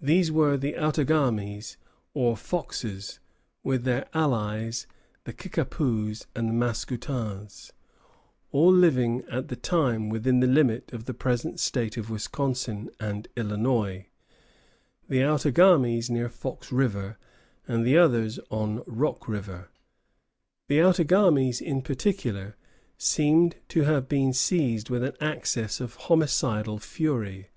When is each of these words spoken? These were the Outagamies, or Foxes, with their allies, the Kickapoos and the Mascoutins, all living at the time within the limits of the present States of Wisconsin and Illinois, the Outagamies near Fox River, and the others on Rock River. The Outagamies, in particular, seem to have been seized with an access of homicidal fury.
These 0.00 0.30
were 0.30 0.56
the 0.56 0.74
Outagamies, 0.74 1.76
or 2.14 2.36
Foxes, 2.36 3.18
with 3.64 3.82
their 3.82 4.06
allies, 4.14 4.86
the 5.24 5.32
Kickapoos 5.32 6.26
and 6.36 6.48
the 6.48 6.52
Mascoutins, 6.52 7.72
all 8.52 8.72
living 8.72 9.24
at 9.28 9.48
the 9.48 9.56
time 9.56 10.10
within 10.10 10.38
the 10.38 10.46
limits 10.46 10.92
of 10.92 11.06
the 11.06 11.12
present 11.12 11.58
States 11.58 11.96
of 11.96 12.08
Wisconsin 12.08 12.88
and 13.00 13.26
Illinois, 13.36 14.06
the 15.08 15.22
Outagamies 15.24 16.08
near 16.08 16.28
Fox 16.28 16.70
River, 16.70 17.18
and 17.66 17.84
the 17.84 17.98
others 17.98 18.38
on 18.48 18.84
Rock 18.86 19.26
River. 19.26 19.70
The 20.68 20.78
Outagamies, 20.78 21.60
in 21.60 21.82
particular, 21.82 22.54
seem 22.96 23.50
to 23.70 23.82
have 23.82 24.06
been 24.08 24.32
seized 24.32 24.88
with 24.88 25.02
an 25.02 25.16
access 25.20 25.80
of 25.80 25.96
homicidal 25.96 26.78
fury. 26.78 27.48